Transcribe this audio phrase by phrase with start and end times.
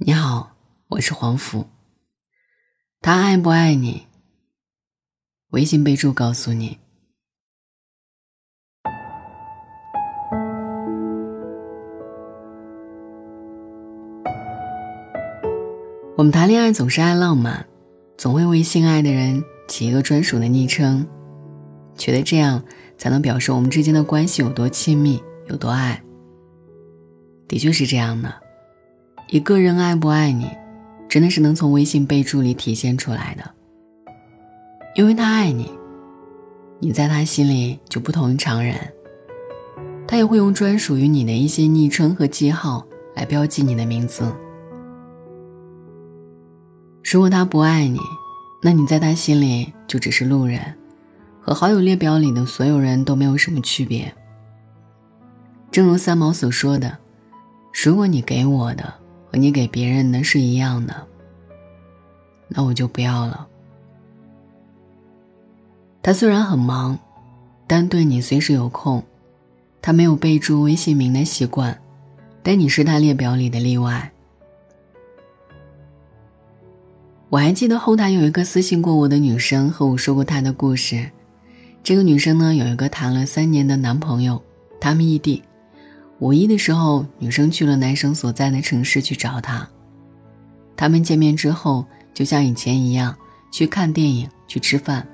[0.00, 0.52] 你好，
[0.90, 1.66] 我是黄福。
[3.00, 4.06] 他爱不爱你？
[5.48, 6.78] 微信备注告诉你。
[16.16, 17.66] 我们谈恋爱总是爱浪漫，
[18.16, 21.04] 总会为心爱的人起一个专属的昵称，
[21.96, 22.62] 觉得这样
[22.96, 26.00] 才能表示我们之间的关系有多亲密，有多爱。
[27.48, 28.47] 的确是这样的。
[29.30, 30.48] 一个人爱不爱你，
[31.06, 33.44] 真的是能从微信备注里体现出来的。
[34.94, 35.70] 因为他爱你，
[36.78, 38.74] 你在他心里就不同于常人。
[40.06, 42.82] 他也会用专属于你的一些昵称和记号
[43.14, 44.34] 来标记你的名字。
[47.04, 48.00] 如果他不爱你，
[48.62, 50.58] 那你在他心里就只是路人，
[51.42, 54.10] 和好友列表里的所有人都没有什么区别。
[55.70, 56.96] 正如三毛所说的
[57.84, 58.94] ：“如果你给我的。”
[59.30, 61.06] 和你给别人的是一样的，
[62.48, 63.46] 那我就不要了。
[66.02, 66.98] 他虽然很忙，
[67.66, 69.02] 但对你随时有空。
[69.80, 71.80] 他没有备注微信名的习惯，
[72.42, 74.10] 但你是他列表里的例外。
[77.30, 81.10] 我还记得后台有一个私信过我的女生和我说过她的故事。
[81.82, 84.42] 这个女生呢，有一个谈了三年的男朋友，
[84.80, 85.42] 他们异地。
[86.20, 89.68] 五一的时候，女生去了男生所在的城市去找他。
[90.76, 93.16] 他们见面之后，就像以前一样
[93.52, 95.06] 去看电影、去吃饭。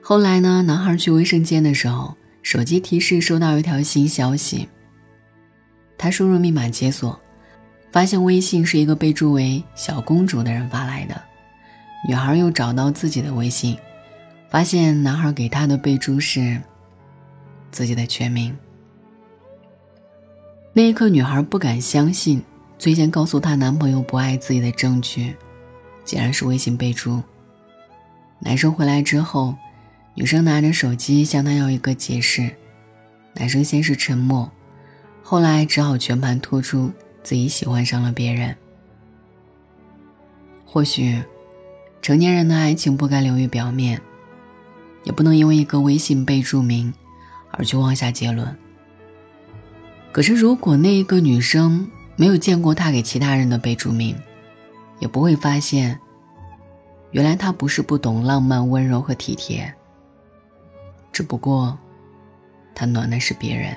[0.00, 4.68] 后来呢，男孩去卫生间的时候，手机提示收到一条新消息。
[5.96, 7.18] 他输入密码解锁，
[7.92, 11.14] 发现微信是一个备注为“小公主”的人发来的。
[12.08, 13.78] 女孩又找到自己的微信，
[14.50, 16.60] 发现男孩给她的备注是
[17.70, 18.54] 自己的全名。
[20.76, 22.42] 那一刻，女孩不敢相信，
[22.78, 25.36] 最先告诉她男朋友不爱自己的证据，
[26.04, 27.22] 竟然是微信备注。
[28.40, 29.54] 男生回来之后，
[30.14, 32.50] 女生拿着手机向他要一个解释，
[33.34, 34.50] 男生先是沉默，
[35.22, 36.90] 后来只好全盘托出
[37.22, 38.56] 自己喜欢上了别人。
[40.64, 41.22] 或许，
[42.02, 44.02] 成年人的爱情不该流于表面，
[45.04, 46.92] 也不能因为一个微信备注名
[47.52, 48.56] 而去妄下结论。
[50.14, 54.14] 可是，如果那一个女生没有见过他给其他人的备注名，
[55.00, 55.98] 也不会发现，
[57.10, 59.74] 原来他不是不懂浪漫、温柔和体贴，
[61.10, 61.76] 只不过，
[62.76, 63.76] 他暖的是别人。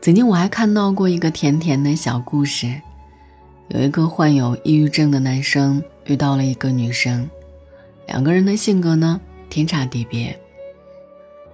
[0.00, 2.82] 曾经我还看到过一个甜甜的小故事，
[3.68, 7.30] 有一个患有抑郁症的男生遇到了一个女生，
[8.08, 10.36] 两个人的性格呢天差地别。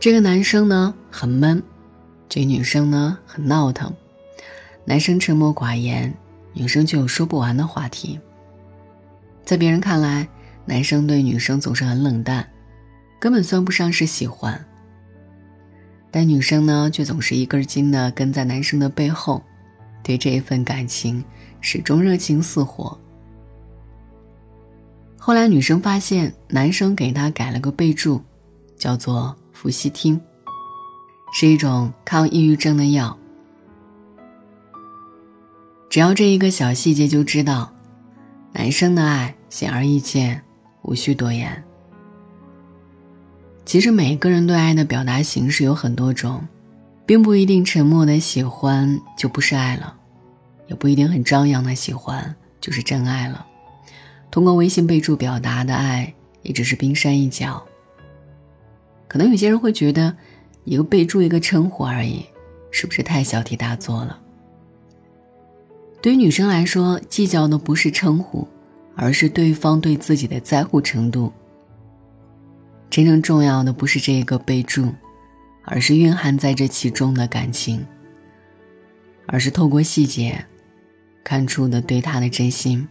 [0.00, 1.62] 这个男生呢很闷。
[2.28, 3.92] 这女生呢很闹腾，
[4.84, 6.12] 男生沉默寡言，
[6.52, 8.18] 女生却有说不完的话题。
[9.44, 10.28] 在别人看来，
[10.64, 12.48] 男生对女生总是很冷淡，
[13.20, 14.62] 根本算不上是喜欢。
[16.10, 19.42] 但女生呢，却总是一根筋的跟在男生的背后，
[20.02, 21.24] 对这一份感情
[21.60, 22.98] 始终热情似火。
[25.16, 28.22] 后来，女生发现男生给她改了个备注，
[28.76, 30.20] 叫做“伏羲听”。
[31.32, 33.16] 是一种抗抑郁症的药。
[35.90, 37.72] 只要这一个小细节就知道，
[38.52, 40.42] 男生的爱显而易见，
[40.82, 41.62] 无需多言。
[43.64, 46.46] 其实每个人对爱的表达形式有很多种，
[47.04, 49.96] 并不一定沉默的喜欢就不是爱了，
[50.68, 53.46] 也不一定很张扬的喜欢就是真爱了。
[54.30, 57.62] 通过微信备注表达的爱，也只是冰山一角。
[59.08, 60.16] 可能有些人会觉得。
[60.66, 62.26] 一个备注，一个称呼而已，
[62.72, 64.20] 是不是太小题大做了？
[66.02, 68.46] 对于女生来说，计较的不是称呼，
[68.96, 71.32] 而是对方对自己的在乎程度。
[72.90, 74.92] 真正重要的不是这一个备注，
[75.64, 77.86] 而是蕴含在这其中的感情，
[79.26, 80.44] 而是透过细节
[81.22, 82.86] 看出的对他的真心。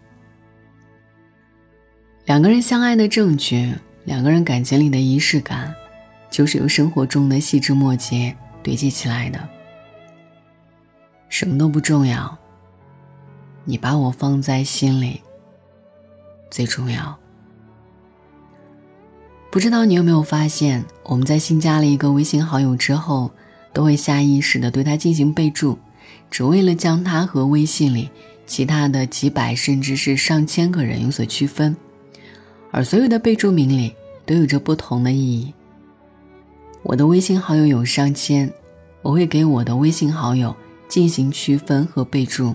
[2.25, 3.73] 两个人相爱的证据，
[4.05, 5.75] 两个人感情里的仪式感。
[6.35, 9.39] 就是由生活中的细枝末节堆积起来的。
[11.29, 12.37] 什么都不重要，
[13.63, 15.21] 你把我放在心里
[16.51, 17.17] 最重要。
[19.49, 23.31] 不知道你有没有发现，我们在新加了一个微信好友之后，
[23.71, 25.79] 都会下意识的对他进行备注，
[26.29, 28.09] 只为了将他和微信里
[28.45, 31.77] 其他的几百甚至是上千个人有所区分，
[32.71, 33.95] 而所有的备注名里
[34.25, 35.53] 都有着不同的意义。
[36.87, 38.53] 我的微信好友有上千，
[39.01, 40.55] 我会给我的微信好友
[40.87, 42.53] 进行区分和备注，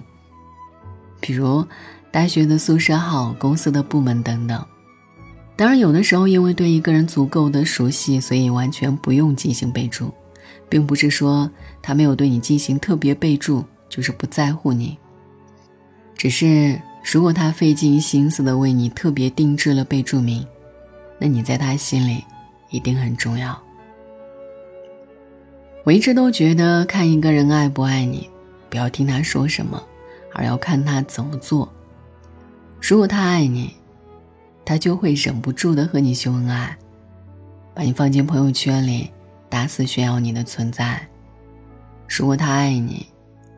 [1.18, 1.66] 比如
[2.12, 4.64] 大学的宿舍号、公司的部门等等。
[5.56, 10.14] 当然，有的时候因为对一个人足够的熟悉，所以完全不用进行备注，
[10.68, 11.50] 并不是说
[11.82, 14.96] 他没有对你进行特别备注，就是不在乎你。
[16.16, 20.46] 只是如果他费尽心思的为你特别定制了备注名，
[21.18, 22.24] 那你在他心里
[22.70, 23.60] 一定很重要。
[25.82, 28.28] 我一直都觉得，看一个人爱不爱你，
[28.68, 29.82] 不要听他说什么，
[30.34, 31.70] 而要看他怎么做。
[32.80, 33.74] 如果他爱你，
[34.64, 36.76] 他就会忍不住的和你秀恩爱，
[37.74, 39.10] 把你放进朋友圈里，
[39.48, 41.00] 大肆炫耀你的存在。
[42.06, 43.06] 如果他爱你，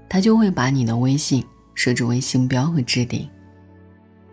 [0.08, 1.44] 他就会把你的微信
[1.74, 3.28] 设置为星标和置顶，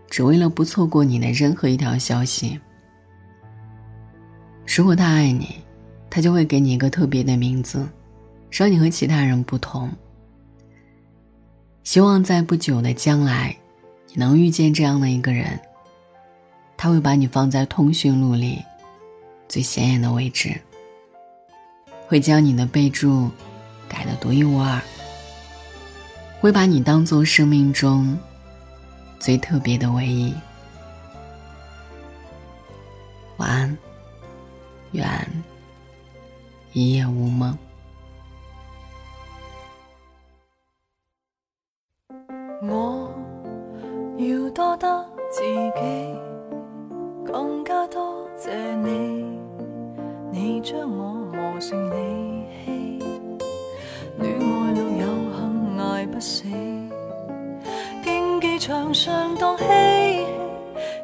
[0.10, 2.60] 只为了不错过你的任何一条消息。
[4.68, 5.59] 如果他爱你，
[6.10, 7.88] 他就会给你一个特别的名字，
[8.50, 9.90] 让你和其他人不同。
[11.84, 13.56] 希望在不久的将来，
[14.08, 15.60] 你能遇见这样的一个人。
[16.78, 18.64] 他会把你放在通讯录里
[19.50, 20.60] 最显眼的位置，
[22.08, 23.30] 会将你的备注
[23.90, 24.82] 改得独一无二，
[26.40, 28.18] 会把你当做生命中
[29.20, 30.34] 最特别的唯一。
[33.36, 33.78] 晚安，
[34.94, 35.06] 愿
[36.80, 37.58] 一夜无梦。
[42.62, 43.12] 我
[44.18, 46.16] 要多得自己。
[47.26, 49.26] 更加多谢你，
[50.32, 53.00] 你将我磨成利器。
[54.20, 55.06] 恋爱路有
[55.36, 56.46] 幸挨不死，
[58.06, 60.26] 竞技场上当嬉戏。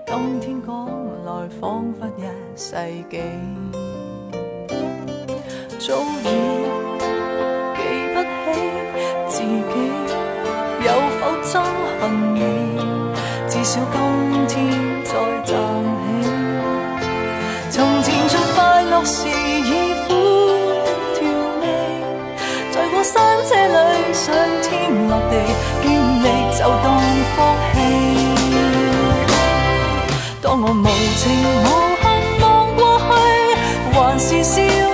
[0.07, 2.23] 今天讲来仿佛一
[2.55, 2.75] 世
[3.09, 3.19] 纪，
[5.87, 5.93] 早
[6.23, 6.25] 已
[7.75, 7.79] 记
[8.11, 8.25] 不起
[9.27, 9.75] 自己
[10.83, 10.89] 有
[11.19, 11.51] 否憎
[12.01, 12.01] 恨
[12.33, 12.39] 你，
[13.47, 13.95] 至少今
[14.47, 14.53] 天
[15.03, 15.11] 再
[15.43, 15.53] 站
[16.01, 16.03] 起。
[17.69, 19.05] 从前在快乐。
[19.05, 20.09] 时已苦
[21.13, 21.21] 调
[21.61, 21.63] 味，
[22.71, 23.13] 在过山
[23.45, 24.33] 车里上
[24.63, 25.33] 天落地，
[25.83, 25.85] 经
[26.23, 26.25] 历
[26.57, 26.85] 就当
[27.35, 27.37] 福
[27.75, 27.77] 气。
[30.41, 31.23] 当我无情
[31.61, 31.63] 无
[32.01, 32.03] 恨
[32.41, 32.43] 望
[32.75, 33.03] 过去，
[33.93, 34.84] 还是笑。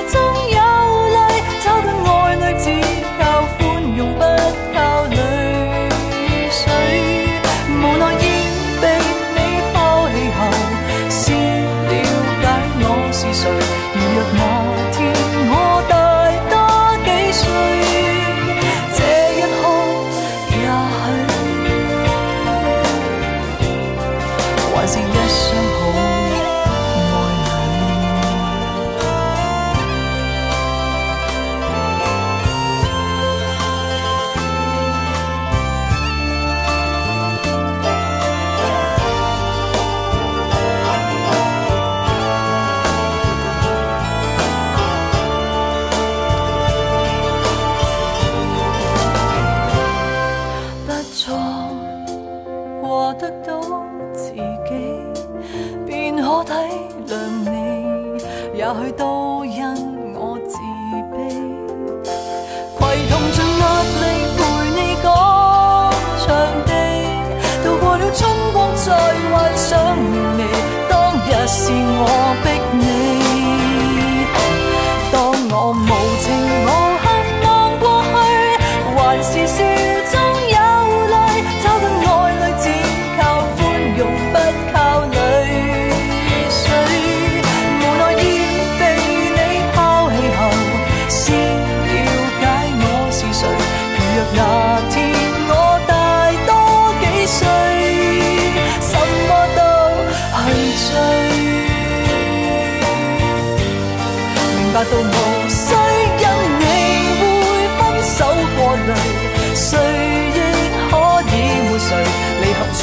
[56.33, 56.53] 我体
[57.07, 57.11] 谅
[57.43, 57.49] 你，
[58.57, 59.67] 也许都因
[60.15, 60.55] 我自
[61.11, 61.13] 卑。
[62.79, 63.63] 携同尽压
[63.99, 64.03] 力
[64.37, 64.39] 陪
[64.77, 65.05] 你讲
[66.21, 66.23] 场
[66.65, 66.71] 地，
[67.65, 68.19] 度过了春
[68.53, 68.87] 光再
[69.29, 69.69] 幻想
[70.37, 70.39] 你。
[70.89, 70.91] 当
[71.27, 71.59] 日是
[71.99, 72.07] 我
[72.45, 72.60] 逼。
[104.83, 104.99] 到无
[105.47, 105.61] 需
[106.23, 106.25] 因
[106.59, 106.65] 你
[107.19, 107.23] 会
[107.77, 108.17] 分手
[108.57, 108.89] 过泪，
[109.53, 109.69] 谁
[110.33, 110.39] 亦
[110.89, 110.91] 可
[111.27, 111.31] 以
[111.69, 111.89] 没谁
[112.41, 112.81] 离合，转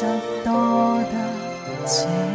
[0.00, 0.06] 则
[0.42, 2.29] 多得值